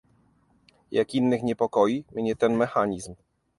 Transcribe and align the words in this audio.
Jak 0.91 1.15
innych, 1.15 1.43
niepokoi 1.43 2.03
mnie 2.11 2.35
ten 2.35 2.57
mechanizm 2.57 3.15